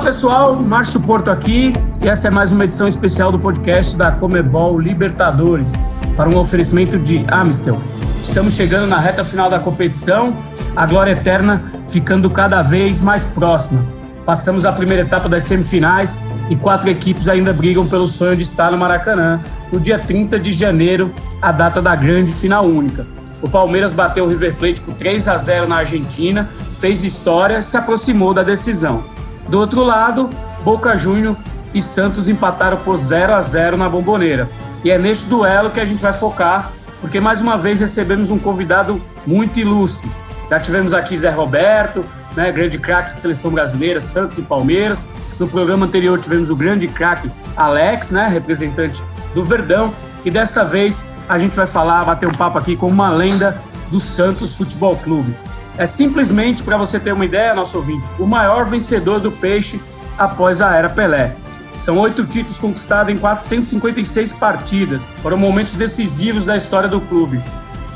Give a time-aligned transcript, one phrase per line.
[0.00, 4.10] Fala pessoal, Márcio Porto aqui e essa é mais uma edição especial do podcast da
[4.10, 5.74] Comebol Libertadores
[6.16, 7.78] para um oferecimento de Amistel.
[8.22, 10.34] Estamos chegando na reta final da competição,
[10.74, 13.84] a glória eterna ficando cada vez mais próxima.
[14.24, 18.70] Passamos a primeira etapa das semifinais e quatro equipes ainda brigam pelo sonho de estar
[18.70, 19.38] no Maracanã
[19.70, 21.12] no dia 30 de janeiro,
[21.42, 23.06] a data da grande final única.
[23.42, 27.76] O Palmeiras bateu o River Plate por 3 a 0 na Argentina, fez história, se
[27.76, 29.19] aproximou da decisão.
[29.48, 30.30] Do outro lado,
[30.64, 31.36] Boca Júnior
[31.72, 34.48] e Santos empataram por 0 a 0 na Bomboneira.
[34.84, 38.38] E é neste duelo que a gente vai focar, porque mais uma vez recebemos um
[38.38, 40.10] convidado muito ilustre.
[40.48, 42.04] Já tivemos aqui Zé Roberto,
[42.36, 45.06] né, grande craque de seleção brasileira, Santos e Palmeiras.
[45.38, 49.02] No programa anterior tivemos o grande craque Alex, né, representante
[49.34, 49.92] do Verdão.
[50.24, 54.00] E desta vez a gente vai falar, bater um papo aqui com uma lenda do
[54.00, 55.34] Santos Futebol Clube.
[55.80, 59.80] É simplesmente, para você ter uma ideia, nosso ouvinte, o maior vencedor do peixe
[60.18, 61.34] após a era Pelé.
[61.74, 65.08] São oito títulos conquistados em 456 partidas.
[65.22, 67.42] Foram momentos decisivos da história do clube.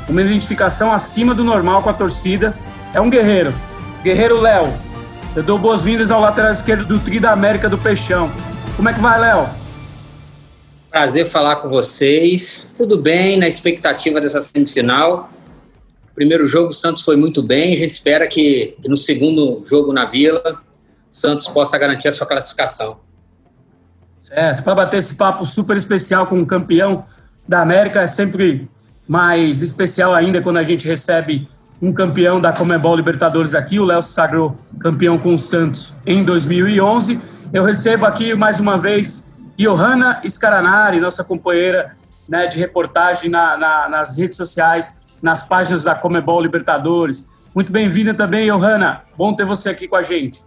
[0.09, 2.57] Uma identificação acima do normal com a torcida.
[2.91, 3.53] É um guerreiro.
[4.03, 4.73] Guerreiro Léo.
[5.35, 8.31] Eu dou boas-vindas ao lateral esquerdo do Tri da América do Peixão.
[8.75, 9.47] Como é que vai, Léo?
[10.89, 12.61] Prazer falar com vocês.
[12.75, 15.29] Tudo bem, na expectativa dessa semifinal.
[16.15, 17.73] Primeiro jogo, o Santos foi muito bem.
[17.73, 20.61] A gente espera que, que no segundo jogo na Vila,
[21.11, 22.97] o Santos possa garantir a sua classificação.
[24.21, 24.63] Certo.
[24.63, 27.03] Para bater esse papo super especial com o campeão
[27.47, 28.67] da América, é sempre
[29.07, 31.47] mais especial ainda quando a gente recebe
[31.81, 33.77] um campeão da Comebol Libertadores aqui.
[33.77, 37.19] O Léo sagrou campeão com o Santos em 2011.
[37.53, 41.91] Eu recebo aqui mais uma vez Johanna Scaranari, nossa companheira
[42.27, 47.25] né, de reportagem na, na, nas redes sociais nas páginas da Comebol Libertadores.
[47.53, 49.01] Muito bem-vinda também, Johanna.
[49.17, 50.41] Bom ter você aqui com a gente.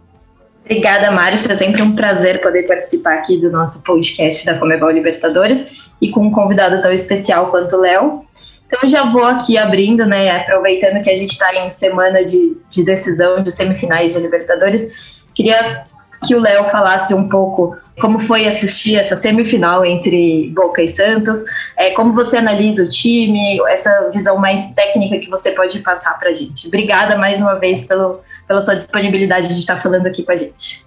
[0.63, 1.51] Obrigada, Márcio.
[1.51, 6.21] É sempre um prazer poder participar aqui do nosso podcast da Comebol Libertadores e com
[6.21, 8.23] um convidado tão especial quanto o Léo.
[8.67, 12.81] Então, já vou aqui abrindo, né, aproveitando que a gente está em semana de, de
[12.81, 14.93] decisão de semifinais de Libertadores,
[15.33, 15.83] queria
[16.25, 21.43] que o Léo falasse um pouco como foi assistir essa semifinal entre Boca e Santos,
[21.77, 26.29] é, como você analisa o time, essa visão mais técnica que você pode passar para
[26.29, 26.67] a gente.
[26.67, 30.85] Obrigada mais uma vez pelo, pela sua disponibilidade de estar falando aqui com a gente.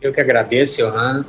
[0.00, 1.26] Eu que agradeço, Johanna.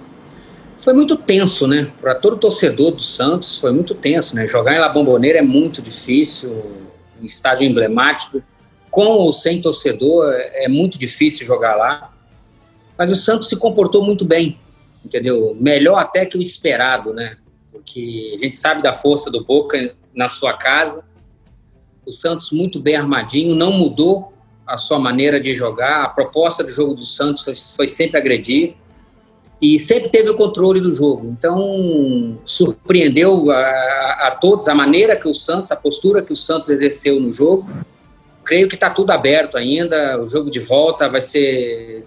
[0.78, 1.88] Foi muito tenso, né?
[2.00, 4.48] Para todo torcedor do Santos, foi muito tenso, né?
[4.48, 6.50] Jogar em La Bombonera é muito difícil,
[7.22, 8.42] um estádio emblemático.
[8.90, 12.12] Com ou sem torcedor, é muito difícil jogar lá.
[13.01, 14.59] Mas o Santos se comportou muito bem
[15.03, 15.56] entendeu?
[15.59, 17.38] Melhor até que o esperado, né?
[17.72, 21.03] Porque a gente sabe da força do Boca na sua casa.
[22.06, 24.34] O Santos muito bem armadinho, não mudou
[24.66, 26.03] a sua maneira de jogar.
[26.03, 28.75] A proposta do jogo do Santos foi sempre agredir
[29.61, 31.28] e sempre teve o controle do jogo.
[31.28, 36.69] Então, surpreendeu a, a, todos a maneira que o Santos, a postura que o Santos
[36.69, 37.69] exerceu no jogo.
[38.44, 40.19] Creio que está tudo aberto ainda.
[40.19, 42.06] O jogo de volta vai ser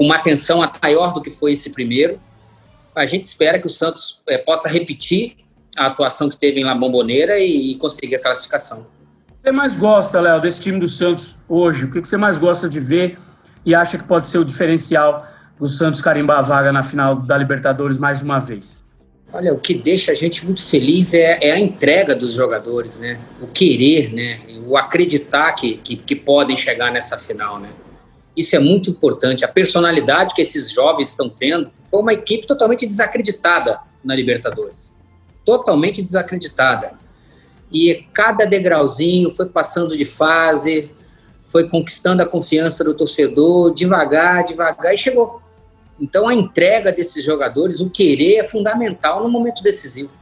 [0.00, 2.18] com uma atenção maior do que foi esse primeiro.
[2.96, 5.36] A gente espera que o Santos é, possa repetir
[5.76, 8.78] a atuação que teve em La Bombonera e, e conseguir a classificação.
[8.78, 11.84] O que você mais gosta, Léo, desse time do Santos hoje?
[11.84, 13.18] O que você mais gosta de ver
[13.64, 17.16] e acha que pode ser o diferencial para o Santos carimbar a vaga na final
[17.16, 18.80] da Libertadores mais uma vez?
[19.30, 23.20] Olha, o que deixa a gente muito feliz é, é, a entrega dos jogadores, né?
[23.38, 24.40] O querer, né?
[24.66, 27.68] O acreditar que, que, que podem chegar nessa final, né?
[28.36, 29.44] Isso é muito importante.
[29.44, 34.92] A personalidade que esses jovens estão tendo foi uma equipe totalmente desacreditada na Libertadores.
[35.44, 36.92] Totalmente desacreditada.
[37.72, 40.90] E cada degrauzinho foi passando de fase,
[41.44, 45.40] foi conquistando a confiança do torcedor, devagar, devagar, e chegou.
[46.00, 50.16] Então a entrega desses jogadores, o querer é fundamental no momento decisivo.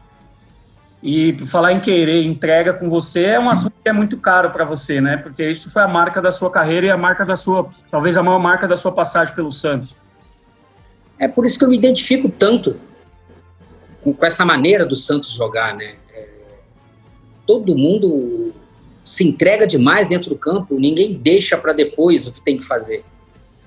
[1.02, 5.00] E falar em querer entrega com você é um assunto é muito caro para você,
[5.00, 5.17] né?
[5.17, 8.23] Porque isso foi a marca da sua carreira e a marca da sua, talvez a
[8.23, 9.96] maior marca da sua passagem pelo Santos.
[11.19, 12.79] É por isso que eu me identifico tanto
[14.02, 15.96] com, com essa maneira do Santos jogar, né?
[16.14, 16.29] É,
[17.46, 18.55] todo mundo
[19.05, 23.05] se entrega demais dentro do campo, ninguém deixa para depois o que tem que fazer.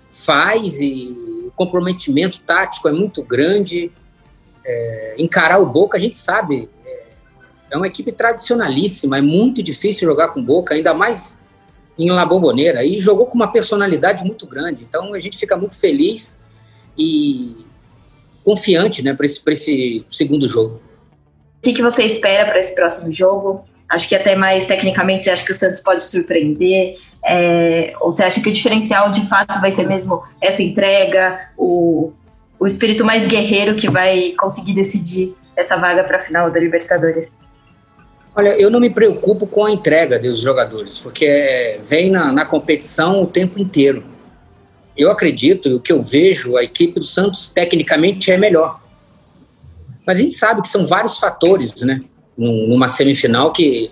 [0.09, 3.91] Faz e o comprometimento tático é muito grande.
[4.63, 6.69] É, encarar o Boca, a gente sabe,
[7.71, 11.35] é uma equipe tradicionalíssima, é muito difícil jogar com Boca, ainda mais
[11.97, 14.83] em La Bombonera, e jogou com uma personalidade muito grande.
[14.83, 16.37] Então a gente fica muito feliz
[16.97, 17.65] e
[18.43, 20.81] confiante né, para esse, esse segundo jogo.
[21.59, 23.63] O que, que você espera para esse próximo jogo?
[23.87, 26.97] Acho que até mais tecnicamente você acha que o Santos pode surpreender.
[27.23, 32.11] É, ou você acha que o diferencial de fato vai ser mesmo essa entrega, o,
[32.59, 37.39] o espírito mais guerreiro que vai conseguir decidir essa vaga para a final da Libertadores?
[38.33, 43.23] Olha, eu não me preocupo com a entrega dos jogadores, porque vem na, na competição
[43.23, 44.05] o tempo inteiro.
[44.95, 48.79] Eu acredito, e o que eu vejo, a equipe do Santos tecnicamente é melhor.
[50.07, 51.99] Mas a gente sabe que são vários fatores, né?
[52.37, 53.91] Numa semifinal que,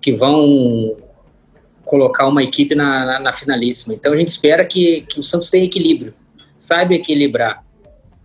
[0.00, 0.96] que vão
[1.84, 3.94] colocar uma equipe na, na, na finalíssima.
[3.94, 6.12] Então a gente espera que, que o Santos tenha equilíbrio,
[6.56, 7.64] saiba equilibrar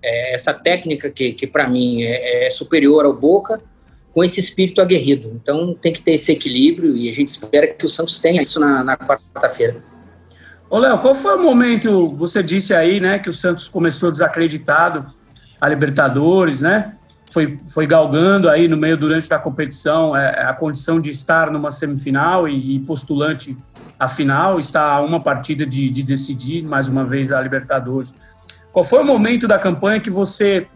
[0.02, 3.62] é, essa técnica que, que para mim é, é superior ao Boca
[4.14, 5.32] com esse espírito aguerrido.
[5.42, 8.60] Então tem que ter esse equilíbrio e a gente espera que o Santos tenha isso
[8.60, 9.78] na, na quarta-feira.
[10.70, 15.06] Ô Léo, qual foi o momento, você disse aí, né, que o Santos começou desacreditado
[15.60, 16.94] a Libertadores, né?
[17.32, 21.70] Foi, foi galgando aí no meio durante a competição é, a condição de estar numa
[21.70, 23.56] semifinal e, e postulante
[24.00, 28.16] à final, está a uma partida de, de decidir mais uma vez a Libertadores.
[28.72, 30.68] Qual foi o momento da campanha que você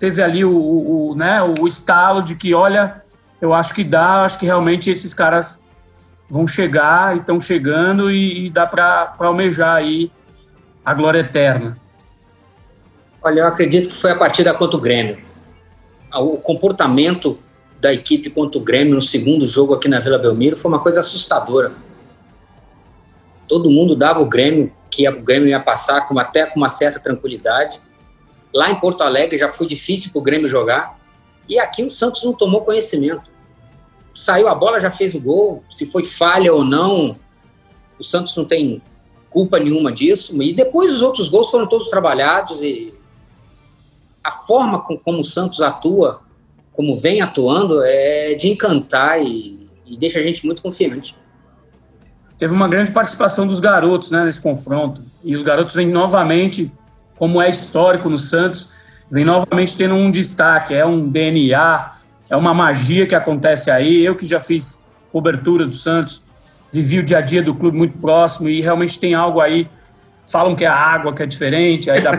[0.00, 3.02] teve ali o, o, né, o estalo de que, olha,
[3.40, 5.62] eu acho que dá, acho que realmente esses caras
[6.28, 10.10] vão chegar e estão chegando e, e dá para almejar aí
[10.82, 11.76] a glória eterna?
[13.22, 15.18] Olha, eu acredito que foi a partida contra o Grêmio.
[16.14, 17.38] O comportamento
[17.78, 21.00] da equipe contra o Grêmio no segundo jogo aqui na Vila Belmiro foi uma coisa
[21.00, 21.72] assustadora.
[23.46, 26.98] Todo mundo dava o Grêmio, que o Grêmio ia passar com até com uma certa
[26.98, 27.80] tranquilidade.
[28.52, 30.98] Lá em Porto Alegre já foi difícil para o Grêmio jogar.
[31.48, 33.30] E aqui o Santos não tomou conhecimento.
[34.14, 35.64] Saiu a bola, já fez o gol.
[35.70, 37.16] Se foi falha ou não,
[37.98, 38.82] o Santos não tem
[39.28, 40.40] culpa nenhuma disso.
[40.42, 42.94] E depois os outros gols foram todos trabalhados e
[44.22, 46.20] a forma com, como o Santos atua,
[46.72, 51.16] como vem atuando, é de encantar e, e deixa a gente muito confiante.
[52.36, 55.02] Teve uma grande participação dos garotos né, nesse confronto.
[55.22, 56.72] E os garotos vêm novamente
[57.20, 58.72] como é histórico no Santos,
[59.10, 61.90] vem novamente tendo um destaque, é um DNA,
[62.30, 64.02] é uma magia que acontece aí.
[64.02, 64.82] Eu que já fiz
[65.12, 66.24] cobertura do Santos,
[66.72, 69.68] vivi o dia a dia do clube muito próximo e realmente tem algo aí.
[70.26, 72.12] Falam que é a água que é diferente, aí da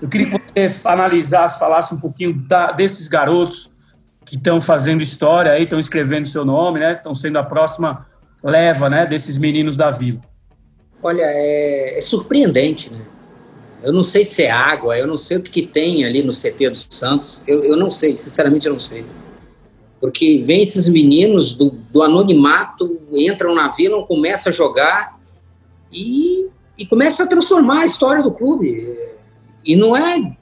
[0.00, 0.40] Eu queria que
[0.70, 3.70] você analisasse, falasse um pouquinho da, desses garotos
[4.24, 6.92] que estão fazendo história aí, estão escrevendo seu nome, né?
[6.92, 8.06] Estão sendo a próxima
[8.42, 10.20] leva, né, desses meninos da vila.
[11.02, 13.02] Olha, é, é surpreendente, né?
[13.82, 16.32] Eu não sei se é água, eu não sei o que, que tem ali no
[16.32, 17.38] CT dos Santos.
[17.46, 19.04] Eu, eu não sei, sinceramente eu não sei.
[20.00, 25.18] Porque vem esses meninos do, do anonimato, entram na vila, começam a jogar
[25.92, 26.46] e,
[26.78, 28.98] e começam a transformar a história do clube.
[29.64, 30.36] E não é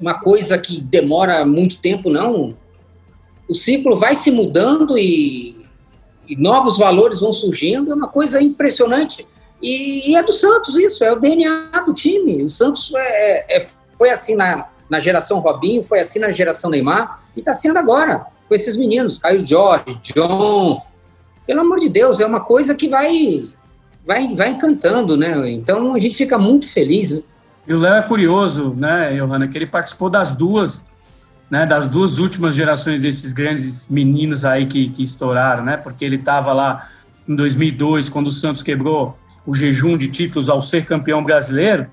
[0.00, 2.56] uma coisa que demora muito tempo, não.
[3.48, 5.66] O ciclo vai se mudando e,
[6.28, 9.26] e novos valores vão surgindo, é uma coisa impressionante.
[9.62, 12.42] E, e, é do Santos isso, é o DNA do time.
[12.42, 13.66] O Santos é, é,
[13.98, 18.26] foi assim na, na geração Robinho, foi assim na geração Neymar, e está sendo agora,
[18.48, 20.82] com esses meninos, Caio Jorge, John.
[21.46, 23.48] Pelo amor de Deus, é uma coisa que vai,
[24.06, 25.50] vai, vai encantando, né?
[25.50, 27.12] Então a gente fica muito feliz.
[27.12, 27.22] Né?
[27.66, 30.84] E o Léo é curioso, né, Johanna, que ele participou das duas,
[31.50, 35.76] né, das duas últimas gerações desses grandes meninos aí que, que estouraram, né?
[35.76, 36.88] Porque ele estava lá
[37.28, 41.86] em 2002, quando o Santos quebrou o jejum de títulos ao ser campeão brasileiro,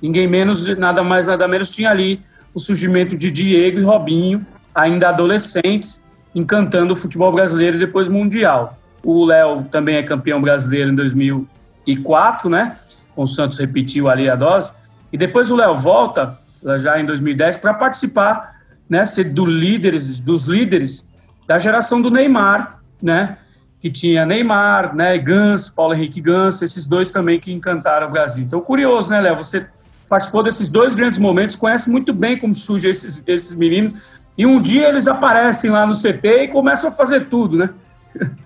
[0.00, 2.20] ninguém menos, nada mais, nada menos tinha ali
[2.54, 8.78] o surgimento de Diego e Robinho, ainda adolescentes, encantando o futebol brasileiro e depois mundial.
[9.02, 12.76] O Léo também é campeão brasileiro em 2004, né?
[13.14, 14.72] Com o Santos repetiu ali a dose.
[15.12, 16.38] E depois o Léo volta,
[16.78, 18.54] já em 2010, para participar,
[18.88, 19.04] né?
[19.04, 21.10] Ser do líderes, dos líderes
[21.46, 23.36] da geração do Neymar, né?
[23.82, 28.44] Que tinha Neymar, né, Ganso, Paulo Henrique Ganso, esses dois também que encantaram o Brasil.
[28.44, 29.34] Então, curioso, né, Léo?
[29.34, 29.66] Você
[30.08, 34.62] participou desses dois grandes momentos, conhece muito bem como surgem esses, esses meninos, e um
[34.62, 37.70] dia eles aparecem lá no CT e começam a fazer tudo, né?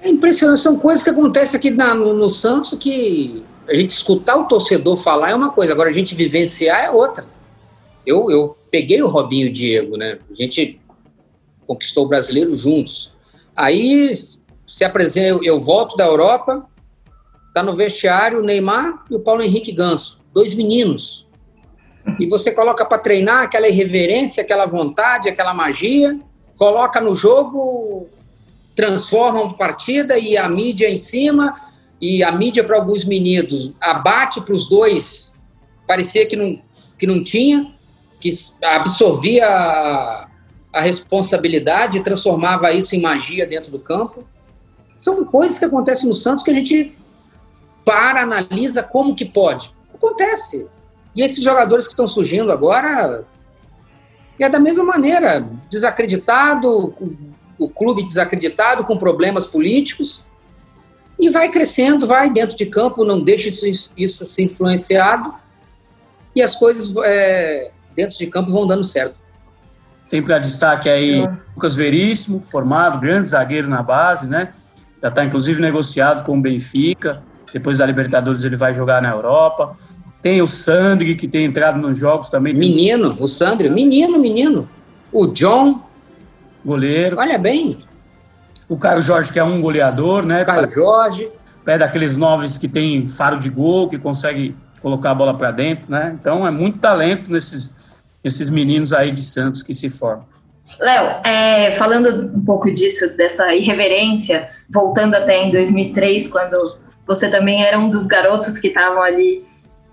[0.00, 4.36] É impressionante, são coisas que acontecem aqui na, no, no Santos que a gente escutar
[4.36, 7.26] o torcedor falar é uma coisa, agora a gente vivenciar é outra.
[8.06, 10.20] Eu, eu peguei o Robinho e o Diego, né?
[10.30, 10.80] A gente
[11.66, 13.12] conquistou o brasileiro juntos.
[13.56, 14.12] Aí
[14.68, 16.62] se apresenta, eu volto da Europa,
[17.54, 21.26] tá no vestiário o Neymar e o Paulo Henrique Ganso, dois meninos.
[22.20, 26.20] E você coloca para treinar aquela irreverência, aquela vontade, aquela magia,
[26.54, 28.08] coloca no jogo,
[28.74, 31.58] transforma uma partida e a mídia em cima,
[32.00, 35.32] e a mídia para alguns meninos abate para os dois,
[35.86, 36.60] parecia que não,
[36.98, 37.72] que não tinha,
[38.20, 38.30] que
[38.62, 40.28] absorvia a,
[40.72, 44.24] a responsabilidade transformava isso em magia dentro do campo.
[44.98, 46.98] São coisas que acontecem no Santos que a gente
[47.84, 49.72] para, analisa como que pode.
[49.94, 50.66] Acontece.
[51.14, 53.24] E esses jogadores que estão surgindo agora
[54.38, 56.94] é da mesma maneira, desacreditado,
[57.58, 60.22] o clube desacreditado, com problemas políticos,
[61.18, 65.34] e vai crescendo, vai dentro de campo, não deixa isso, isso se influenciado,
[66.34, 69.16] e as coisas é, dentro de campo vão dando certo.
[70.08, 71.38] Tem para destaque aí é.
[71.54, 74.52] Lucas Veríssimo, formado, grande zagueiro na base, né?
[75.02, 77.22] Já está inclusive negociado com o Benfica.
[77.52, 79.72] Depois da Libertadores ele vai jogar na Europa.
[80.20, 82.52] Tem o Sandri, que tem entrado nos jogos também.
[82.52, 84.68] Menino, o Sandri, menino, menino.
[85.12, 85.82] O John.
[86.64, 87.16] Goleiro.
[87.18, 87.78] Olha bem.
[88.68, 90.44] O Caio Jorge, que é um goleador, né?
[90.44, 91.30] Caio Jorge.
[91.64, 95.90] Pé daqueles noves que tem faro de gol, que consegue colocar a bola para dentro,
[95.90, 96.16] né?
[96.20, 97.74] Então é muito talento nesses,
[98.22, 100.26] nesses meninos aí de Santos que se formam.
[100.78, 106.56] Léo, é, falando um pouco disso, dessa irreverência, voltando até em 2003, quando
[107.06, 109.46] você também era um dos garotos que estavam ali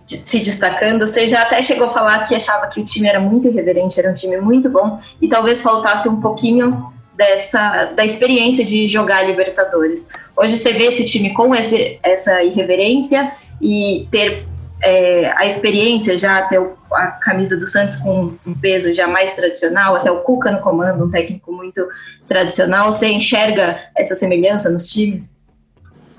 [0.08, 3.48] se destacando, você já até chegou a falar que achava que o time era muito
[3.48, 8.88] irreverente, era um time muito bom, e talvez faltasse um pouquinho dessa da experiência de
[8.88, 10.10] jogar Libertadores.
[10.36, 14.46] Hoje você vê esse time com esse, essa irreverência e ter
[14.86, 19.36] é, a experiência já até o, a camisa do Santos com um peso já mais
[19.36, 21.88] tradicional, até o Cuca no comando, um técnico muito
[22.28, 22.94] tradicional.
[22.94, 25.36] Você enxerga essa semelhança nos times?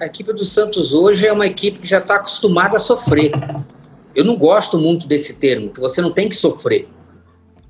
[0.01, 3.31] A equipe do Santos hoje é uma equipe que já está acostumada a sofrer.
[4.15, 6.89] Eu não gosto muito desse termo, que você não tem que sofrer.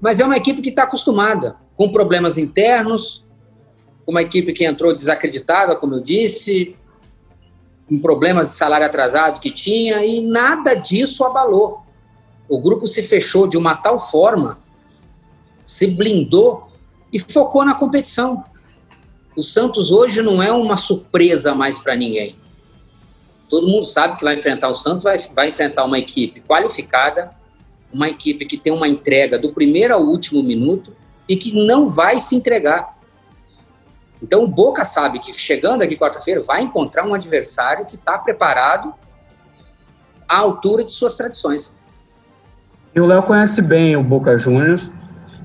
[0.01, 3.27] Mas é uma equipe que está acostumada, com problemas internos,
[4.07, 6.75] uma equipe que entrou desacreditada, como eu disse,
[7.89, 11.83] com problemas de salário atrasado que tinha, e nada disso abalou.
[12.49, 14.59] O grupo se fechou de uma tal forma,
[15.65, 16.71] se blindou
[17.13, 18.45] e focou na competição.
[19.37, 22.37] O Santos hoje não é uma surpresa mais para ninguém.
[23.49, 27.31] Todo mundo sabe que vai enfrentar o Santos, vai, vai enfrentar uma equipe qualificada,
[27.93, 30.95] uma equipe que tem uma entrega do primeiro ao último minuto
[31.29, 32.96] e que não vai se entregar.
[34.23, 38.95] Então o Boca sabe que chegando aqui quarta-feira vai encontrar um adversário que está preparado
[40.29, 41.73] à altura de suas tradições.
[42.95, 44.91] E o Léo conhece bem o Boca Juniors,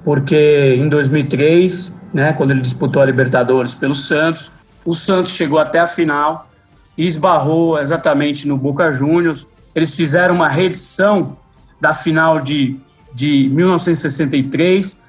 [0.04, 4.52] porque em 2003, né, quando ele disputou a Libertadores pelo Santos,
[4.86, 6.50] o Santos chegou até a final
[6.98, 9.48] e esbarrou exatamente no Boca Juniors.
[9.76, 11.38] Eles fizeram uma reedição
[11.80, 12.80] da final de,
[13.14, 15.01] de 1963,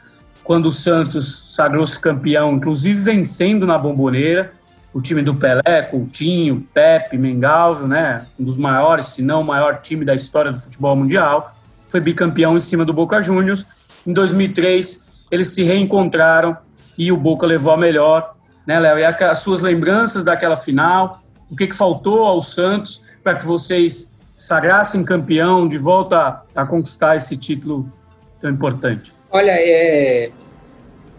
[0.53, 4.53] quando o Santos sagrou-se campeão, inclusive vencendo na bomboneira.
[4.93, 9.81] O time do Pelé, Coutinho, Pepe, Mengalvio, né, um dos maiores, se não o maior
[9.81, 11.51] time da história do futebol mundial,
[11.89, 13.67] foi bicampeão em cima do Boca Juniors.
[14.07, 16.55] Em 2003, eles se reencontraram
[16.99, 18.35] e o Boca levou a melhor,
[18.67, 18.99] né, Léo?
[18.99, 24.15] E as suas lembranças daquela final, o que, que faltou ao Santos para que vocês
[24.37, 27.91] sagrassem campeão de volta a, a, conquistar esse título
[28.39, 29.15] tão importante?
[29.31, 30.31] Olha, é,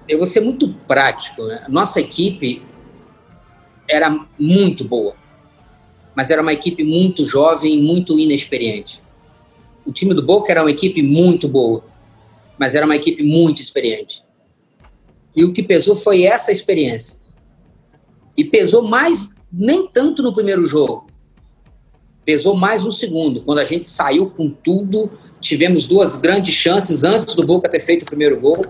[0.08, 1.44] eu vou ser muito prático.
[1.44, 1.66] Né?
[1.70, 2.62] Nossa equipe
[3.88, 5.16] era muito boa,
[6.16, 9.02] mas era uma equipe muito jovem muito inexperiente.
[9.86, 11.84] O time do Boca era uma equipe muito boa,
[12.58, 14.24] mas era uma equipe muito experiente.
[15.36, 17.18] E o que pesou foi essa experiência.
[18.38, 21.08] E pesou mais nem tanto no primeiro jogo.
[22.24, 27.36] Pesou mais no segundo, quando a gente saiu com tudo, tivemos duas grandes chances antes
[27.36, 28.66] do Boca ter feito o primeiro gol.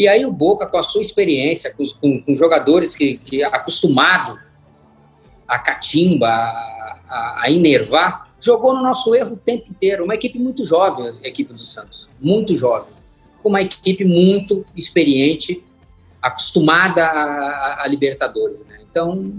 [0.00, 4.40] E aí o Boca, com a sua experiência, com, com, com jogadores que, que acostumado
[5.46, 10.04] a catimba, a, a, a enervar, jogou no nosso erro o tempo inteiro.
[10.04, 12.94] Uma equipe muito jovem, a equipe do Santos, muito jovem.
[13.44, 15.62] Uma equipe muito experiente,
[16.22, 18.64] acostumada a, a Libertadores.
[18.64, 18.78] Né?
[18.90, 19.34] Então,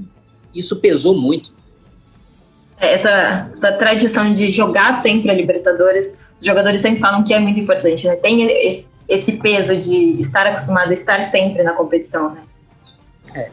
[0.53, 1.51] isso pesou muito.
[2.79, 7.39] É, essa, essa tradição de jogar sempre a Libertadores, os jogadores sempre falam que é
[7.39, 8.15] muito importante, né?
[8.15, 12.41] Tem esse, esse peso de estar acostumado a estar sempre na competição, né?
[13.33, 13.49] É.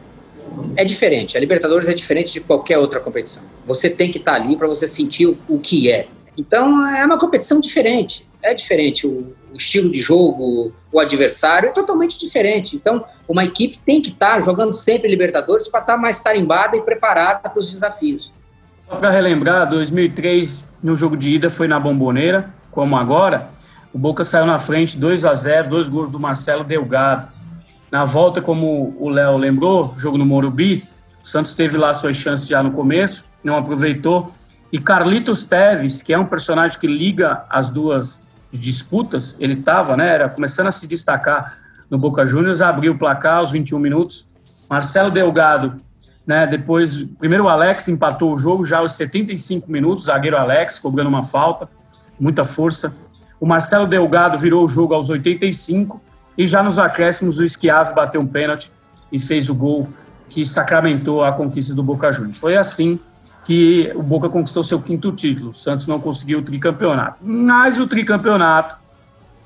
[0.75, 1.37] É diferente.
[1.37, 3.43] A Libertadores é diferente de qualquer outra competição.
[3.65, 6.07] Você tem que estar ali para você sentir o, o que é.
[6.37, 8.27] Então, é uma competição diferente.
[8.41, 9.05] É diferente.
[9.05, 12.75] O, o estilo de jogo, o adversário é totalmente diferente.
[12.75, 17.49] Então, uma equipe tem que estar jogando sempre Libertadores para estar mais tarimbada e preparada
[17.49, 18.33] para os desafios.
[18.89, 23.49] Só para relembrar, 2003, no jogo de ida, foi na Bomboneira, como agora.
[23.93, 27.27] O Boca saiu na frente 2 a 0 dois gols do Marcelo Delgado.
[27.91, 30.87] Na volta, como o Léo lembrou, jogo no Morumbi,
[31.21, 34.31] o Santos teve lá suas chances já no começo, não aproveitou.
[34.71, 40.07] E Carlitos Teves, que é um personagem que liga as duas disputas, ele estava, né,
[40.07, 41.57] era começando a se destacar
[41.89, 44.27] no Boca Juniors, abriu o placar aos 21 minutos.
[44.69, 45.81] Marcelo Delgado
[46.29, 46.45] né?
[46.45, 51.23] Depois, primeiro o Alex empatou o jogo já aos 75 minutos, zagueiro Alex cobrando uma
[51.23, 51.67] falta,
[52.19, 52.95] muita força.
[53.39, 56.01] O Marcelo Delgado virou o jogo aos 85
[56.37, 58.71] e já nos acréscimos o Esquiave bateu um pênalti
[59.11, 59.89] e fez o gol
[60.29, 62.37] que sacramentou a conquista do Boca Juniors.
[62.37, 62.99] Foi assim
[63.43, 65.49] que o Boca conquistou seu quinto título.
[65.51, 67.17] O Santos não conseguiu o tricampeonato.
[67.21, 68.75] Mas o tricampeonato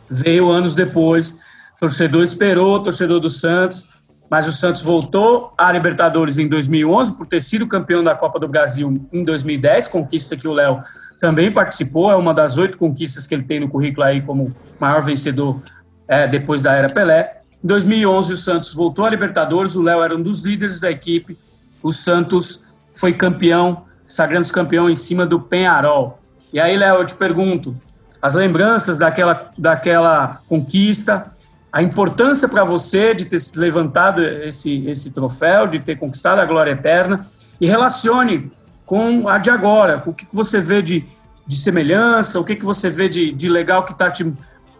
[0.09, 1.31] veio anos depois.
[1.77, 3.87] O torcedor esperou, o torcedor do Santos
[4.33, 8.47] mas o Santos voltou à Libertadores em 2011 por ter sido campeão da Copa do
[8.47, 10.79] Brasil em 2010, conquista que o Léo
[11.23, 15.01] também participou, é uma das oito conquistas que ele tem no currículo aí como maior
[15.01, 15.61] vencedor
[16.05, 17.39] é, depois da era Pelé.
[17.63, 21.39] Em 2011 o Santos voltou à Libertadores, o Léo era um dos líderes da equipe,
[21.81, 26.19] o Santos foi campeão, sagrando campeão em cima do Penharol.
[26.51, 27.73] E aí, Léo, eu te pergunto,
[28.21, 31.31] as lembranças daquela, daquela conquista,
[31.71, 36.71] a importância para você de ter levantado esse, esse troféu, de ter conquistado a glória
[36.71, 37.25] eterna,
[37.61, 38.51] e relacione
[38.85, 41.05] com a de agora, o que você vê de,
[41.47, 44.31] de semelhança, o que, que você vê de, de legal que está te,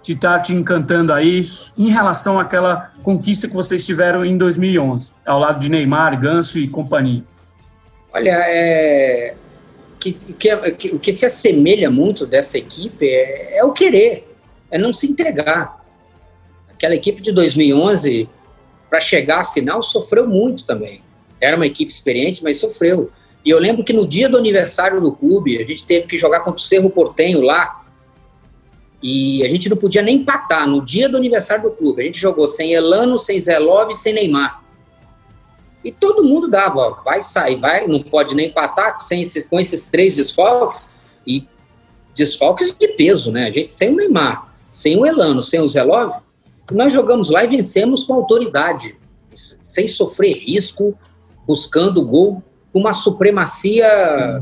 [0.02, 1.42] te, tá te encantando aí
[1.78, 6.68] em relação àquela conquista que vocês tiveram em 2011, ao lado de Neymar, Ganso e
[6.68, 7.24] companhia.
[8.14, 9.36] Olha, é,
[10.00, 14.32] que, que, que, o que se assemelha muito dessa equipe é, é o querer,
[14.70, 15.84] é não se entregar
[16.84, 18.30] aquela equipe de 2011,
[18.90, 21.02] para chegar à final, sofreu muito também.
[21.42, 23.10] Era uma equipe experiente, mas sofreu.
[23.46, 26.42] E eu lembro que no dia do aniversário do clube, a gente teve que jogar
[26.42, 27.84] contra o Cerro Portenho lá.
[29.02, 32.02] E a gente não podia nem empatar no dia do aniversário do clube.
[32.02, 34.64] A gente jogou sem Elano, sem Zelov e sem Neymar.
[35.84, 39.60] E todo mundo dava, ó, vai sair, vai, não pode nem empatar sem esse, com
[39.60, 40.90] esses três desfalques.
[41.28, 41.46] E
[42.16, 43.48] desfalques de peso, né?
[43.48, 46.22] A gente sem o Neymar, sem o Elano, sem o Zelov,
[46.72, 48.96] nós jogamos lá e vencemos com autoridade,
[49.34, 50.98] sem sofrer risco,
[51.46, 52.42] buscando gol,
[52.74, 54.42] uma supremacia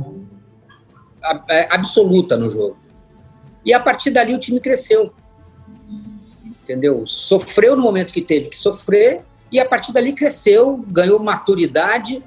[1.50, 2.78] é, absoluta no jogo.
[3.66, 5.14] E a partir dali o time cresceu.
[6.46, 7.06] Entendeu?
[7.06, 12.24] Sofreu no momento que teve que sofrer e a partir dali cresceu, ganhou maturidade.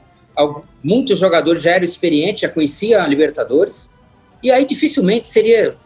[0.83, 3.88] Muitos jogadores já eram experientes, já conheciam a Libertadores.
[4.43, 5.77] E aí dificilmente seria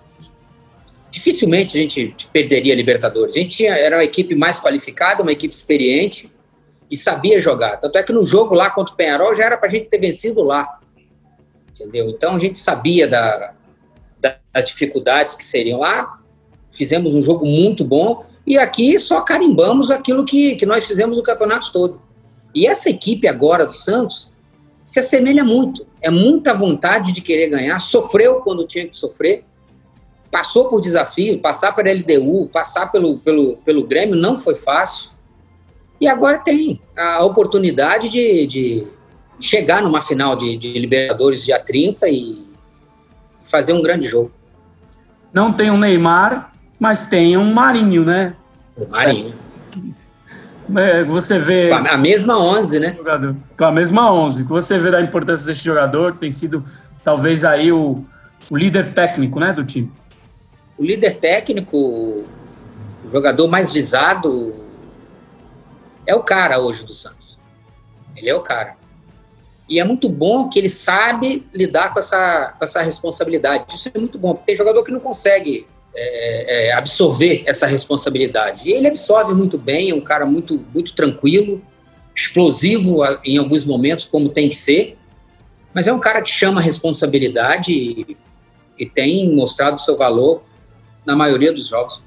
[1.11, 3.37] dificilmente a gente perderia a Libertadores.
[3.37, 6.31] A gente tinha, era uma equipe mais qualificada, uma equipe experiente
[6.91, 7.77] e sabia jogar.
[7.79, 9.99] Tanto é que no jogo lá contra o Penharol já era para a gente ter
[9.99, 10.81] vencido lá.
[11.71, 12.09] Entendeu?
[12.11, 13.53] Então a gente sabia da,
[14.21, 16.19] das dificuldades que seriam lá.
[16.71, 21.23] Fizemos um jogo muito bom e aqui só carimbamos aquilo que, que nós fizemos no
[21.23, 22.01] campeonato todo.
[22.55, 24.33] E essa equipe agora do Santos
[24.85, 25.87] se assemelha muito.
[26.01, 29.45] É muita vontade de querer ganhar, sofreu quando tinha que sofrer
[30.31, 35.11] passou por desafios, passar pela LDU, passar pelo, pelo, pelo Grêmio não foi fácil.
[36.09, 38.87] E agora tem a oportunidade de, de
[39.39, 42.47] chegar numa final de, de Libertadores dia 30 e
[43.43, 44.31] fazer um grande jogo.
[45.35, 48.35] Não tem um Neymar, mas tem um Marinho, né?
[48.75, 49.35] O Marinho.
[50.75, 51.69] É, você vê.
[51.69, 52.95] Com a mesma 11, né?
[52.97, 54.43] Jogador, com a mesma 11.
[54.43, 56.65] O que você vê da importância desse jogador, tem sido
[57.05, 58.03] talvez aí o,
[58.51, 59.93] o líder técnico né, do time
[60.79, 62.25] o líder técnico, o
[63.13, 64.68] jogador mais visado,
[66.09, 67.39] é o cara hoje do Santos.
[68.17, 68.79] Ele é o cara.
[69.69, 73.75] E é muito bom que ele sabe lidar com essa, com essa responsabilidade.
[73.75, 78.71] Isso é muito bom, porque tem jogador que não consegue é, é, absorver essa responsabilidade.
[78.71, 81.61] E ele absorve muito bem, é um cara muito, muito tranquilo,
[82.15, 84.97] explosivo em alguns momentos, como tem que ser,
[85.75, 88.17] mas é um cara que chama a responsabilidade e,
[88.79, 90.43] e tem mostrado seu valor
[91.05, 92.03] na maioria dos jogos.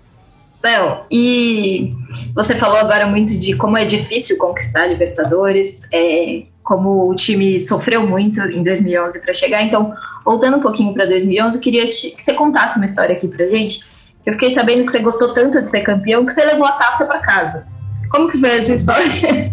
[0.63, 1.91] Léo, e
[2.35, 7.59] você falou agora muito de como é difícil conquistar a Libertadores, é, como o time
[7.59, 9.63] sofreu muito em 2011 para chegar.
[9.63, 9.93] Então,
[10.23, 13.47] voltando um pouquinho para 2011, eu queria te, que você contasse uma história aqui para
[13.47, 13.83] gente.
[14.23, 17.05] Eu fiquei sabendo que você gostou tanto de ser campeão que você levou a taça
[17.05, 17.67] para casa.
[18.11, 19.09] Como que foi essa história?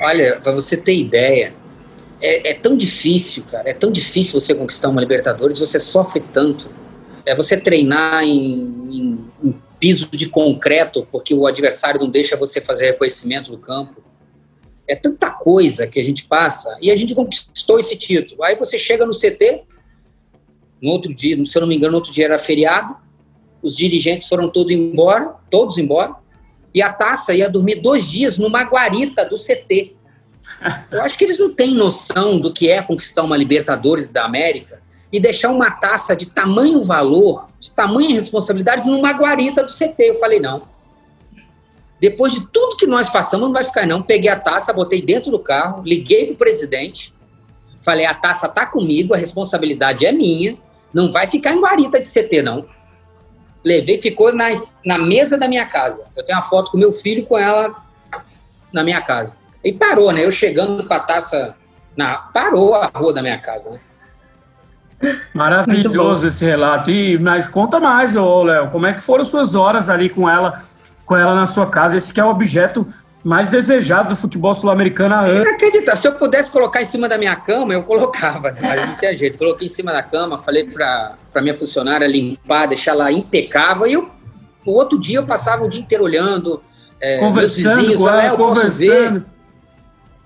[0.00, 1.52] Olha, para você ter ideia,
[2.22, 3.68] é, é tão difícil, cara.
[3.68, 5.58] É tão difícil você conquistar uma Libertadores.
[5.60, 6.70] Você sofre tanto
[7.26, 8.30] é você treinar em,
[8.90, 14.02] em, em piso de concreto porque o adversário não deixa você fazer reconhecimento do campo.
[14.88, 18.42] É tanta coisa que a gente passa e a gente conquistou esse título.
[18.42, 19.64] Aí você chega no CT,
[20.80, 22.96] no outro dia, se eu não me engano, no outro dia era feriado,
[23.62, 26.14] os dirigentes foram todos embora, todos embora,
[26.72, 29.96] e a taça ia dormir dois dias numa guarita do CT.
[30.90, 34.80] Eu acho que eles não têm noção do que é conquistar uma Libertadores da América
[35.12, 39.94] e deixar uma taça de tamanho valor, de tamanha responsabilidade, numa guarita do CT.
[39.98, 40.68] Eu falei, não.
[41.98, 44.02] Depois de tudo que nós passamos, não vai ficar não.
[44.02, 47.14] Peguei a taça, botei dentro do carro, liguei pro presidente,
[47.80, 50.58] falei, a taça tá comigo, a responsabilidade é minha,
[50.92, 52.66] não vai ficar em guarita de CT, não.
[53.64, 54.48] Levei, ficou na,
[54.84, 56.04] na mesa da minha casa.
[56.14, 57.74] Eu tenho uma foto com meu filho com ela
[58.70, 59.38] na minha casa.
[59.64, 60.22] E parou, né?
[60.22, 61.56] Eu chegando com a taça
[61.96, 63.80] na, parou a rua da minha casa, né?
[65.34, 66.90] Maravilhoso esse relato.
[66.90, 70.62] E, mas conta mais, Léo, como é que foram suas horas ali com ela,
[71.04, 71.96] com ela na sua casa?
[71.96, 72.86] Esse que é o objeto
[73.24, 75.48] mais desejado do futebol sul-americano há anos.
[75.48, 75.96] Inacreditável.
[75.96, 78.60] Se eu pudesse colocar em cima da minha cama, eu colocava, né?
[78.62, 79.38] mas não tinha jeito.
[79.38, 83.86] Coloquei em cima da cama, falei para minha funcionária limpar, deixar ela impecável.
[83.86, 84.10] E eu,
[84.66, 86.62] o outro dia eu passava o dia inteiro olhando.
[87.00, 89.26] É, conversando vizinhos, com ela, conversando.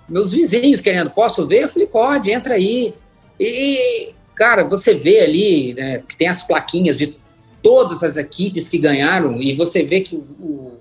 [0.09, 1.65] Meus vizinhos querendo, posso ver?
[1.65, 2.95] Eu falei, pode, entra aí.
[3.39, 7.17] E, cara, você vê ali, né, que tem as plaquinhas de
[7.61, 10.75] todas as equipes que ganharam, e você vê que o,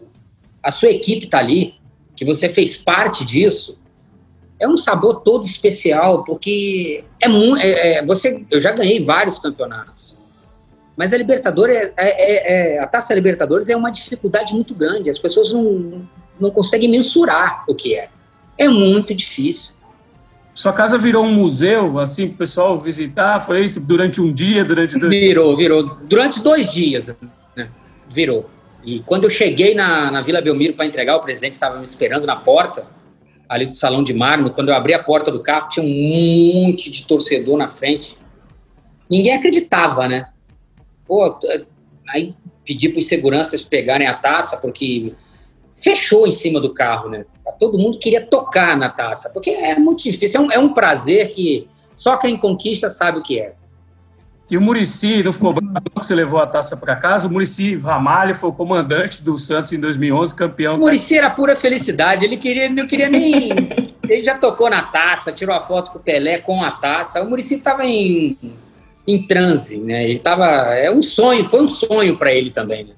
[0.61, 1.73] a sua equipe está ali
[2.15, 3.79] que você fez parte disso,
[4.59, 10.15] é um sabor todo especial, porque é, é, é você, eu já ganhei vários campeonatos,
[10.95, 15.11] mas a Libertadores, é, é, é, a Taça Libertadores é uma dificuldade muito grande.
[15.11, 18.09] As pessoas não, não conseguem mensurar o que é.
[18.57, 19.75] É muito difícil.
[20.57, 23.39] Sua casa virou um museu, assim, o pessoal visitar?
[23.41, 25.11] Foi isso durante um dia, durante dois...
[25.11, 25.83] Virou, virou.
[26.05, 27.15] Durante dois dias,
[27.55, 27.69] né?
[28.09, 28.49] Virou.
[28.83, 32.25] E quando eu cheguei na, na Vila Belmiro para entregar, o presidente estava me esperando
[32.25, 32.87] na porta,
[33.47, 34.51] ali do salão de mármore.
[34.51, 38.17] Quando eu abri a porta do carro, tinha um monte de torcedor na frente.
[39.07, 40.25] Ninguém acreditava, né?
[41.05, 41.37] Pô,
[42.09, 42.33] aí
[42.65, 45.13] pedi para os seguranças pegarem a taça, porque
[45.75, 47.27] fechou em cima do carro, né?
[47.59, 50.39] Todo mundo queria tocar na taça, porque é muito difícil.
[50.39, 53.53] É um, é um prazer que só quem conquista sabe o que é.
[54.49, 57.27] E o Murici não ficou bravo que você levou a taça para casa.
[57.27, 60.75] O Murici Ramalho foi o comandante do Santos em 2011, campeão.
[60.75, 62.23] O Murici era pura felicidade.
[62.23, 63.49] Ele queria, não queria nem.
[64.07, 67.21] ele já tocou na taça, tirou a foto com o Pelé com a taça.
[67.21, 68.37] O Murici estava em,
[69.05, 70.05] em transe, né?
[70.05, 70.45] Ele estava.
[70.75, 72.93] É um sonho, foi um sonho para ele também, né?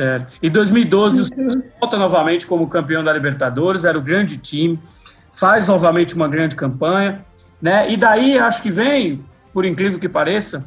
[0.00, 0.24] É.
[0.40, 3.84] Em 2012, o Santos volta novamente como campeão da Libertadores.
[3.84, 4.78] Era o grande time,
[5.32, 7.24] faz novamente uma grande campanha,
[7.60, 7.90] né?
[7.90, 10.64] E daí acho que vem, por incrível que pareça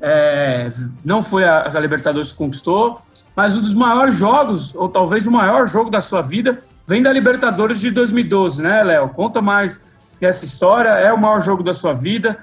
[0.00, 0.70] é,
[1.04, 3.00] não foi a, a Libertadores que conquistou,
[3.36, 7.12] mas um dos maiores jogos, ou talvez o maior jogo da sua vida, vem da
[7.12, 9.08] Libertadores de 2012, né, Léo?
[9.10, 12.38] Conta mais essa história, é o maior jogo da sua vida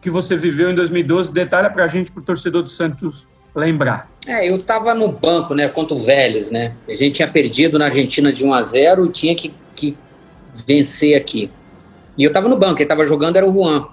[0.00, 1.32] que você viveu em 2012.
[1.32, 4.10] Detalha para a gente, para o torcedor do Santos lembrar.
[4.26, 6.74] É, eu estava no banco, né, contra o Vélez, né?
[6.86, 9.96] A gente tinha perdido na Argentina de 1 a 0 e tinha que, que
[10.66, 11.50] vencer aqui.
[12.16, 13.88] E eu estava no banco, quem estava jogando era o Juan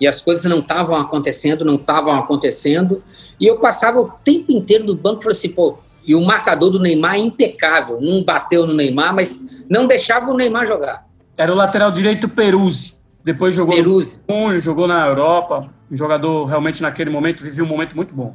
[0.00, 3.02] e as coisas não estavam acontecendo, não estavam acontecendo,
[3.40, 6.70] e eu passava o tempo inteiro do banco e falei assim, pô, e o marcador
[6.70, 11.06] do Neymar é impecável, não bateu no Neymar, mas não deixava o Neymar jogar.
[11.36, 14.20] Era o lateral direito Peruzzi, depois jogou Peruzzi.
[14.28, 18.34] no jogou na Europa, um jogador realmente naquele momento vivia um momento muito bom.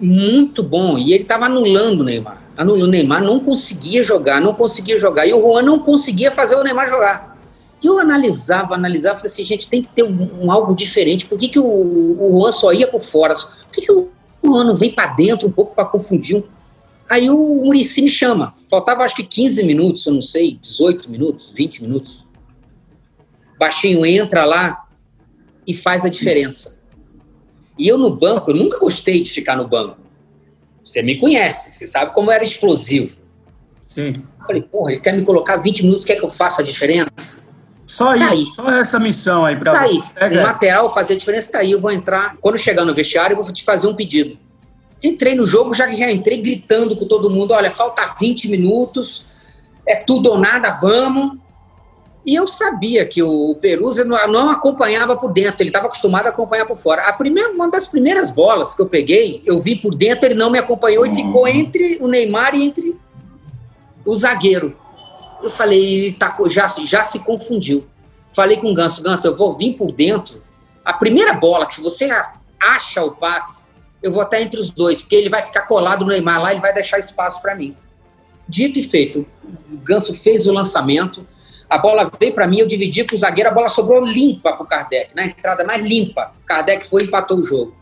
[0.00, 2.42] Muito bom, e ele estava anulando o Neymar.
[2.56, 6.56] Anulando o Neymar, não conseguia jogar, não conseguia jogar, e o Juan não conseguia fazer
[6.56, 7.32] o Neymar jogar.
[7.82, 11.26] E eu analisava, analisava, falei assim, gente, tem que ter um, um algo diferente.
[11.26, 13.34] Por que, que o, o Juan só ia por fora?
[13.34, 14.08] Por que, que o
[14.44, 16.44] Juan não vem para dentro um pouco para confundir?
[17.10, 18.54] Aí o Murici me chama.
[18.70, 22.24] Faltava acho que 15 minutos, eu não sei, 18 minutos, 20 minutos.
[23.58, 24.86] Baixinho entra lá
[25.66, 26.76] e faz a diferença.
[27.82, 29.96] E eu no banco, eu nunca gostei de ficar no banco.
[30.80, 33.16] Você me conhece, você sabe como era explosivo.
[33.80, 34.14] Sim.
[34.38, 37.40] Eu falei, porra, ele quer me colocar 20 minutos, quer que eu faça a diferença?
[37.84, 38.46] Só tá isso, aí.
[38.54, 40.00] só essa missão aí para tá aí.
[40.30, 41.72] O lateral fazer a diferença, tá aí.
[41.72, 42.36] Eu vou entrar.
[42.40, 44.38] Quando chegar no vestiário, eu vou te fazer um pedido.
[45.02, 49.26] Entrei no jogo, já já entrei gritando com todo mundo: olha, falta 20 minutos,
[49.84, 51.36] é tudo ou nada, vamos.
[52.24, 56.66] E eu sabia que o Perusa não acompanhava por dentro, ele estava acostumado a acompanhar
[56.66, 57.02] por fora.
[57.02, 60.48] A primeira, uma das primeiras bolas que eu peguei, eu vi por dentro, ele não
[60.48, 62.96] me acompanhou e ficou entre o Neymar e entre
[64.04, 64.76] o zagueiro.
[65.42, 67.84] Eu falei, tá, já, já se confundiu.
[68.28, 70.40] Falei com o Ganso, Ganso, eu vou vir por dentro.
[70.84, 72.08] A primeira bola que você
[72.58, 73.62] acha o passe,
[74.00, 76.60] eu vou até entre os dois, porque ele vai ficar colado no Neymar lá, ele
[76.60, 77.76] vai deixar espaço para mim.
[78.48, 79.26] Dito e feito,
[79.72, 81.26] o Ganso fez o lançamento,
[81.74, 84.62] a bola veio para mim, eu dividi com o zagueiro, a bola sobrou limpa para
[84.62, 86.32] o Kardec, na entrada mais limpa.
[86.42, 87.74] O Kardec foi e empatou o jogo.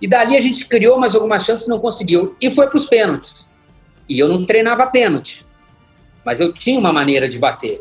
[0.00, 2.36] E dali a gente criou mais algumas chances, não conseguiu.
[2.40, 3.48] E foi para os pênaltis.
[4.08, 5.44] E eu não treinava pênalti
[6.28, 7.80] mas eu tinha uma maneira de bater.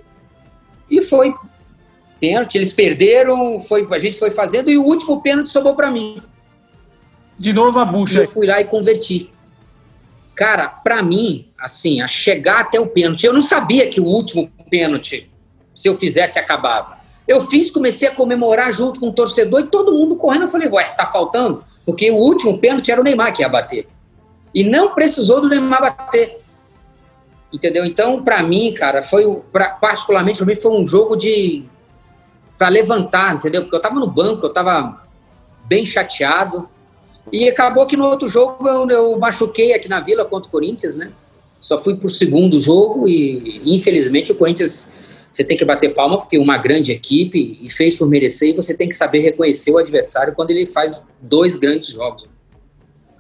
[0.90, 1.36] E foi
[2.18, 6.22] pênalti, eles perderam, foi, a gente foi fazendo e o último pênalti sobrou para mim.
[7.38, 8.20] De novo a bucha.
[8.20, 9.30] E eu fui lá e converti.
[10.34, 13.26] Cara, para mim, assim, a chegar até o pênalti.
[13.26, 15.30] Eu não sabia que o último pênalti,
[15.74, 16.98] se eu fizesse, acabava.
[17.28, 20.44] Eu fiz, comecei a comemorar junto com o torcedor e todo mundo correndo.
[20.44, 21.64] Eu falei, ué, tá faltando?
[21.86, 23.88] Porque o último pênalti era o Neymar que ia bater.
[24.54, 26.40] E não precisou do Neymar bater.
[27.52, 27.86] Entendeu?
[27.86, 31.66] Então, para mim, cara, foi pra, particularmente para mim foi um jogo de
[32.58, 33.62] para levantar, entendeu?
[33.62, 35.06] Porque eu tava no banco, eu tava
[35.66, 36.68] bem chateado.
[37.32, 40.98] E acabou que no outro jogo eu, eu machuquei aqui na Vila contra o Corinthians,
[40.98, 41.12] né?
[41.68, 44.90] Só fui pro segundo jogo e infelizmente o Corinthians
[45.30, 48.74] você tem que bater palma porque uma grande equipe e fez por merecer e você
[48.74, 52.26] tem que saber reconhecer o adversário quando ele faz dois grandes jogos.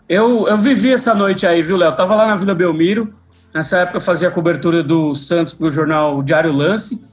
[0.07, 1.93] Eu, eu vivi essa noite aí, viu, Léo?
[1.93, 3.13] Tava lá na Vila Belmiro,
[3.53, 7.03] nessa época eu fazia a cobertura do Santos para o jornal Diário Lance,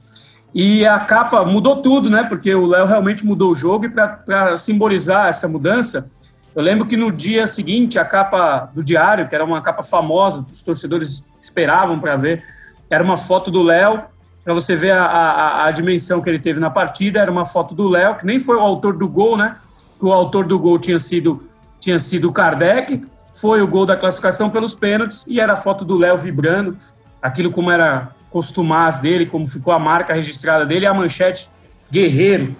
[0.53, 2.23] e a capa mudou tudo, né?
[2.23, 6.09] Porque o Léo realmente mudou o jogo, e para simbolizar essa mudança,
[6.55, 10.45] eu lembro que no dia seguinte, a capa do Diário, que era uma capa famosa,
[10.49, 12.43] os torcedores esperavam para ver,
[12.89, 14.03] era uma foto do Léo,
[14.43, 17.75] para você ver a, a, a dimensão que ele teve na partida, era uma foto
[17.75, 19.57] do Léo, que nem foi o autor do gol, né?
[19.99, 21.43] O autor do gol tinha sido
[21.79, 25.97] tinha sido Kardec, foi o gol da classificação pelos pênaltis e era a foto do
[25.97, 26.75] Léo vibrando,
[27.21, 31.49] aquilo como era costumaz dele, como ficou a marca registrada dele, e a manchete
[31.91, 32.55] Guerreiro,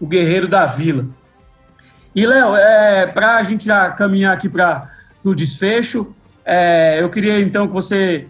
[0.00, 1.06] o Guerreiro da Vila.
[2.16, 4.88] E, Léo, é, para a gente já caminhar aqui para
[5.22, 6.14] o desfecho,
[6.46, 8.26] é, eu queria então que você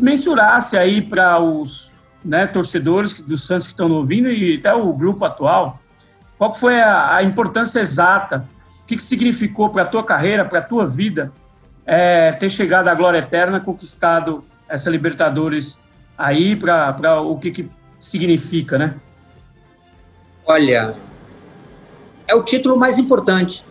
[0.00, 5.24] mensurasse aí para os né, torcedores do Santos que estão ouvindo e até o grupo
[5.24, 5.80] atual,
[6.38, 8.48] qual foi a, a importância exata
[8.84, 11.32] o que, que significou para a tua carreira, para a tua vida,
[11.84, 15.80] é, ter chegado à glória eterna, conquistado essa Libertadores
[16.16, 18.94] aí, para o que, que significa, né?
[20.44, 20.94] Olha,
[22.26, 23.64] é o título mais importante.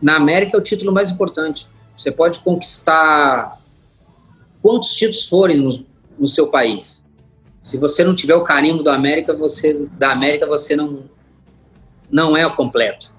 [0.00, 1.68] Na América é o título mais importante.
[1.96, 3.60] Você pode conquistar
[4.62, 5.84] quantos títulos forem no,
[6.18, 7.04] no seu país.
[7.60, 11.04] Se você não tiver o carimbo da América, você da América você não
[12.10, 13.14] não é o completo.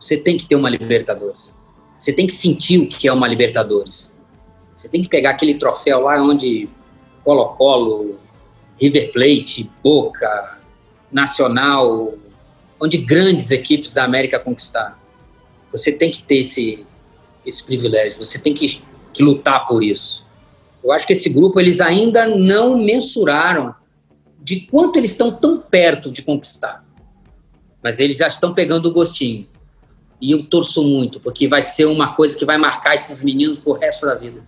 [0.00, 1.54] Você tem que ter uma Libertadores.
[1.98, 4.12] Você tem que sentir o que é uma Libertadores.
[4.74, 6.68] Você tem que pegar aquele troféu lá onde
[7.22, 8.18] Colo-Colo,
[8.80, 10.58] River Plate, Boca,
[11.12, 12.14] Nacional,
[12.80, 14.94] onde grandes equipes da América conquistaram.
[15.70, 16.86] Você tem que ter esse,
[17.44, 20.26] esse privilégio, você tem que, que lutar por isso.
[20.82, 23.74] Eu acho que esse grupo, eles ainda não mensuraram
[24.40, 26.82] de quanto eles estão tão perto de conquistar.
[27.82, 29.46] Mas eles já estão pegando o gostinho.
[30.20, 33.72] E eu torço muito, porque vai ser uma coisa que vai marcar esses meninos pro
[33.72, 34.42] resto da vida.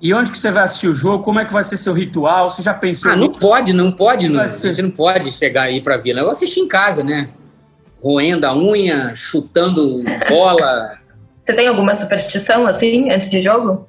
[0.00, 1.22] E onde que você vai assistir o jogo?
[1.22, 2.48] Como é que vai ser seu ritual?
[2.48, 3.10] Você já pensou?
[3.10, 4.42] Ah, não pode, não pode, não.
[4.48, 6.20] Você não pode chegar aí pra Vila.
[6.20, 7.30] Eu assisti em casa, né?
[8.02, 10.98] Roendo a unha, chutando bola.
[11.40, 13.86] Você tem alguma superstição assim antes de jogo?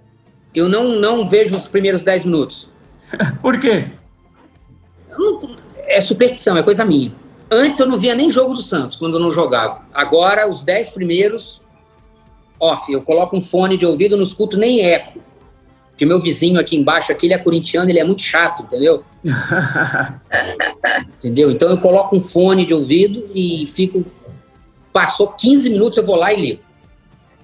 [0.53, 2.69] Eu não, não vejo os primeiros 10 minutos.
[3.41, 3.87] Por quê?
[5.09, 7.13] Não, é superstição, é coisa minha.
[7.49, 9.81] Antes eu não via nem jogo do Santos, quando eu não jogava.
[9.93, 11.61] Agora, os dez primeiros,
[12.59, 12.91] off.
[12.91, 15.19] Eu coloco um fone de ouvido, não escuto nem eco.
[16.01, 19.03] Porque meu vizinho aqui embaixo, aquele é corintiano, ele é muito chato, entendeu?
[21.15, 21.51] entendeu?
[21.51, 24.03] Então eu coloco um fone de ouvido e fico.
[24.91, 26.61] Passou 15 minutos, eu vou lá e ligo.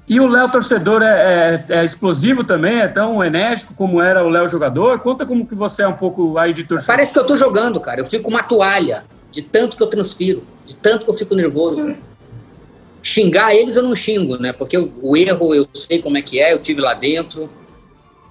[0.07, 2.79] E o Léo torcedor é, é, é, explosivo também?
[2.79, 4.97] É tão enérgico como era o Léo jogador?
[5.01, 6.95] Conta como que você é um pouco aí de torcedor.
[6.95, 8.01] Parece que eu tô jogando, cara.
[8.01, 11.35] Eu fico com uma toalha de tanto que eu transpiro, de tanto que eu fico
[11.35, 11.95] nervoso.
[13.03, 14.51] Xingar eles eu não xingo, né?
[14.51, 17.47] Porque o, o erro eu sei como é que é, eu tive lá dentro.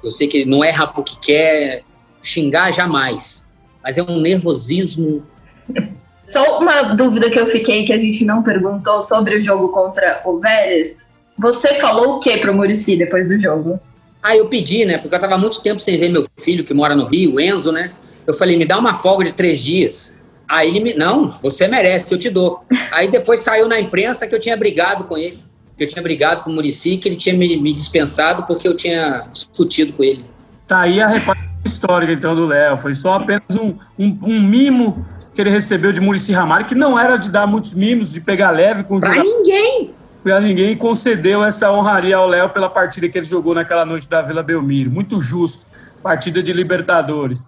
[0.07, 1.83] Eu sei que ele não erra porque quer.
[2.23, 3.45] Xingar jamais.
[3.83, 5.25] Mas é um nervosismo.
[6.25, 10.23] Só uma dúvida que eu fiquei que a gente não perguntou sobre o jogo contra
[10.25, 11.07] o Vélez.
[11.39, 13.81] Você falou o que pro Murici depois do jogo?
[14.23, 14.99] Ah, eu pedi, né?
[14.99, 17.71] Porque eu tava muito tempo sem ver meu filho que mora no Rio, o Enzo,
[17.71, 17.93] né?
[18.27, 20.15] Eu falei, me dá uma folga de três dias.
[20.49, 20.95] Aí ele me.
[20.95, 22.65] Não, você merece, eu te dou.
[22.93, 25.39] Aí depois saiu na imprensa que eu tinha brigado com ele.
[25.77, 28.77] Que eu tinha brigado com o Murici, que ele tinha me, me dispensado porque eu
[28.77, 30.25] tinha discutido com ele.
[30.67, 32.77] Tá aí a reparação histórica, então, do Léo.
[32.77, 36.99] Foi só apenas um, um, um, mimo que ele recebeu de Murici Ramalho, que não
[36.99, 39.29] era de dar muitos mimos, de pegar leve com o Pra jogador.
[39.29, 39.95] ninguém!
[40.23, 44.23] Pra ninguém concedeu essa honraria ao Léo pela partida que ele jogou naquela noite da
[44.23, 44.91] Vila Belmiro.
[44.91, 45.67] Muito justo.
[46.03, 47.47] Partida de Libertadores.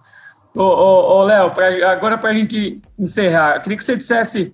[0.55, 1.51] Ô, ô, ô Léo,
[1.87, 4.53] agora para a gente encerrar, eu queria que você dissesse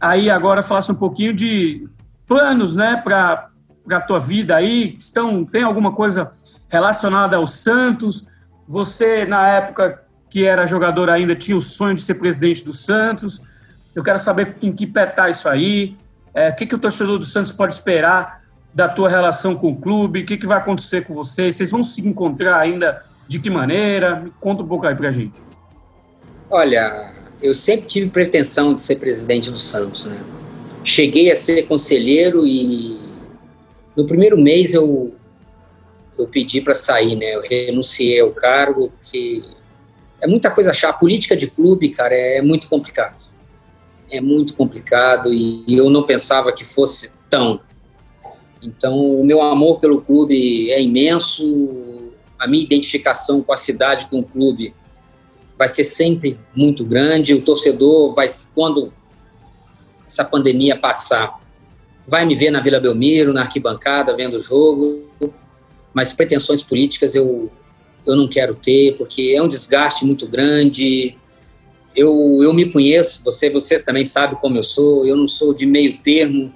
[0.00, 1.88] aí agora, falasse um pouquinho de
[2.26, 3.48] planos, né, para
[3.90, 4.96] a tua vida aí.
[4.98, 6.30] Estão, tem alguma coisa
[6.68, 8.26] relacionada ao Santos?
[8.66, 13.40] Você, na época que era jogador ainda, tinha o sonho de ser presidente do Santos.
[13.94, 15.96] Eu quero saber em que pé está isso aí.
[16.34, 18.42] É, o que, que o torcedor do Santos pode esperar
[18.74, 20.20] da tua relação com o clube?
[20.20, 21.56] O que, que vai acontecer com vocês?
[21.56, 24.24] Vocês vão se encontrar ainda De que maneira?
[24.40, 25.40] Conta um pouco aí pra gente.
[26.50, 27.12] Olha,
[27.42, 30.16] eu sempre tive pretensão de ser presidente do Santos, né?
[30.86, 32.96] Cheguei a ser conselheiro e
[33.96, 35.16] no primeiro mês eu
[36.16, 37.34] eu pedi para sair, né?
[37.34, 39.42] Eu renunciei ao cargo porque
[40.20, 40.96] é muita coisa chata.
[40.96, 43.16] Política de clube, cara, é muito complicado.
[44.08, 47.60] É muito complicado e eu não pensava que fosse tão.
[48.62, 52.12] Então, o meu amor pelo clube é imenso.
[52.38, 54.72] A minha identificação com a cidade, com o clube,
[55.58, 57.34] vai ser sempre muito grande.
[57.34, 58.92] O torcedor vai, quando
[60.06, 61.40] essa pandemia passar,
[62.06, 65.10] vai me ver na Vila Belmiro, na arquibancada, vendo o jogo.
[65.92, 67.50] Mas pretensões políticas eu,
[68.06, 71.16] eu não quero ter, porque é um desgaste muito grande.
[71.94, 75.06] Eu, eu me conheço, você, vocês também sabem como eu sou.
[75.06, 76.52] Eu não sou de meio termo,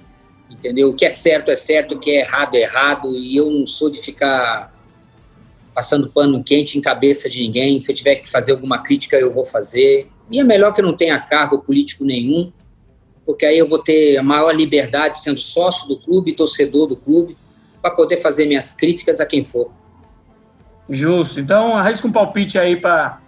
[0.49, 0.91] entendeu?
[0.91, 3.17] O que é certo é certo, o que é errado é errado.
[3.17, 4.71] E eu não sou de ficar
[5.73, 7.79] passando pano quente em cabeça de ninguém.
[7.79, 10.07] Se eu tiver que fazer alguma crítica, eu vou fazer.
[10.31, 12.51] E é melhor que eu não tenha cargo político nenhum,
[13.25, 17.37] porque aí eu vou ter a maior liberdade sendo sócio do clube, torcedor do clube,
[17.81, 19.71] para poder fazer minhas críticas a quem for.
[20.89, 21.39] Justo.
[21.39, 23.19] Então, arrisca um palpite aí para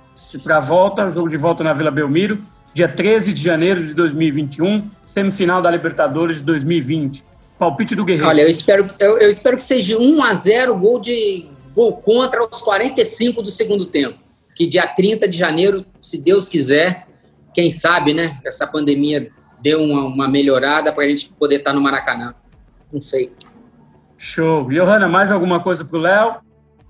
[0.50, 2.40] a volta, jogo de volta na Vila Belmiro,
[2.74, 7.24] dia 13 de janeiro de 2021, semifinal da Libertadores de 2020.
[7.58, 8.28] Palpite do Guerreiro.
[8.28, 12.42] Olha, eu espero, eu, eu espero que seja 1 a 0 gol de gol contra
[12.42, 14.20] aos 45 do segundo tempo.
[14.56, 17.08] Que dia 30 de janeiro, se Deus quiser,
[17.54, 18.40] quem sabe, né?
[18.46, 19.30] Essa pandemia
[19.64, 22.36] deu uma, uma melhorada para a gente poder estar tá no Maracanã.
[22.92, 23.32] Não sei.
[24.18, 24.70] Show.
[24.70, 26.36] Johanna, mais alguma coisa para o Léo?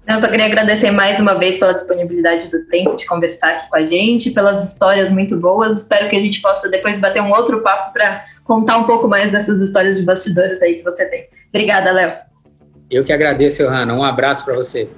[0.06, 3.78] Eu só queria agradecer mais uma vez pela disponibilidade do tempo de conversar aqui com
[3.78, 5.82] a gente, pelas histórias muito boas.
[5.82, 9.32] Espero que a gente possa depois bater um outro papo para contar um pouco mais
[9.32, 11.28] dessas histórias de bastidores aí que você tem.
[11.50, 12.12] Obrigada, Léo.
[12.92, 13.94] Eu que agradeço, Johanna.
[13.94, 14.90] Um abraço para você.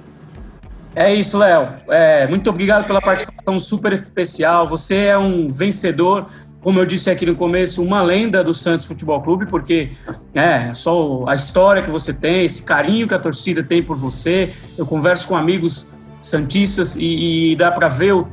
[0.94, 1.74] É isso, Léo.
[1.88, 4.66] É, muito obrigado pela participação super especial.
[4.66, 6.26] Você é um vencedor,
[6.66, 9.90] como eu disse aqui no começo, uma lenda do Santos Futebol Clube, porque
[10.34, 14.52] é só a história que você tem, esse carinho que a torcida tem por você.
[14.76, 15.86] Eu converso com amigos
[16.20, 18.26] santistas e, e dá para ver o,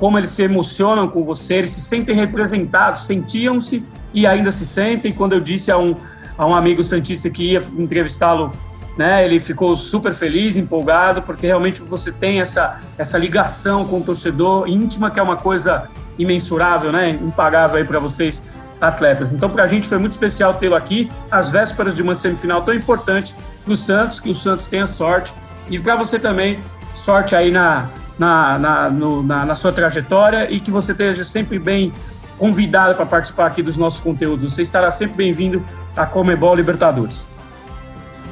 [0.00, 5.12] como eles se emocionam com você, eles se sentem representados, sentiam-se e ainda se sentem.
[5.12, 5.94] Quando eu disse a um,
[6.36, 8.52] a um amigo santista que ia entrevistá-lo
[8.98, 9.24] né?
[9.24, 14.68] Ele ficou super feliz, empolgado, porque realmente você tem essa, essa ligação com o torcedor
[14.68, 17.10] íntima, que é uma coisa imensurável, né?
[17.10, 19.32] Impagável aí para vocês atletas.
[19.32, 22.74] Então, para a gente foi muito especial tê-lo aqui, às vésperas de uma semifinal tão
[22.74, 25.34] importante para o Santos, que o Santos tenha sorte.
[25.68, 26.58] E para você também,
[26.94, 31.58] sorte aí na, na, na, no, na, na sua trajetória e que você esteja sempre
[31.58, 31.92] bem
[32.38, 34.50] convidado para participar aqui dos nossos conteúdos.
[34.50, 35.62] Você estará sempre bem-vindo
[35.94, 37.28] à Comebol Libertadores.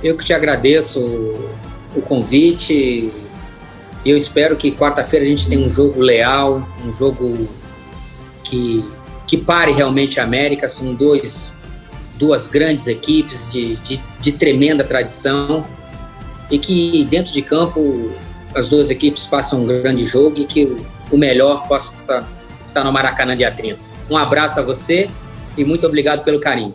[0.03, 1.01] Eu que te agradeço
[1.95, 3.13] o convite.
[4.05, 7.49] Eu espero que quarta-feira a gente tenha um jogo leal, um jogo
[8.49, 8.85] que,
[9.27, 10.69] que pare realmente a América.
[10.69, 11.53] São dois,
[12.19, 15.65] duas grandes equipes de, de, de tremenda tradição
[16.51, 18.11] e que dentro de campo
[18.55, 21.95] as duas equipes façam um grande jogo e que o, o melhor possa
[22.61, 23.79] estar no Maracanã dia 30.
[24.11, 25.11] Um abraço a você
[25.57, 26.75] e muito obrigado pelo carinho.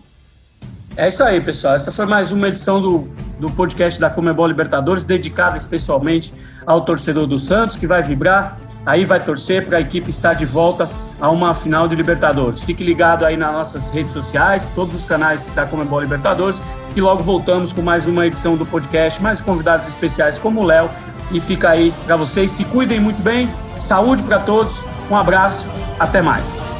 [0.96, 1.74] É isso aí, pessoal.
[1.74, 3.10] Essa foi mais uma edição do,
[3.40, 6.32] do podcast da Comebol Libertadores, dedicada especialmente
[6.68, 10.46] ao torcedor do Santos, que vai vibrar, aí vai torcer para a equipe estar de
[10.46, 12.64] volta a uma final de Libertadores.
[12.64, 16.62] Fique ligado aí nas nossas redes sociais, todos os canais da Comebol Libertadores,
[16.94, 20.90] que logo voltamos com mais uma edição do podcast, mais convidados especiais como o Léo.
[21.32, 22.52] E fica aí para vocês.
[22.52, 25.68] Se cuidem muito bem, saúde para todos, um abraço,
[26.00, 26.73] até mais.